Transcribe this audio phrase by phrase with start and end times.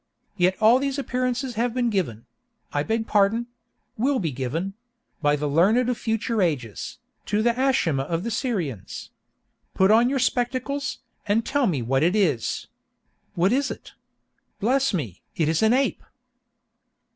[0.35, 6.41] Yet all these appearances have been given—I beg pardon—will be given—by the learned of future
[6.41, 9.11] ages, to the Ashimah of the Syrians.
[9.75, 12.65] Put on your spectacles, and tell me what it is.
[13.35, 13.93] What is it?
[14.59, 15.21] "Bless me!
[15.35, 16.01] it is an ape!"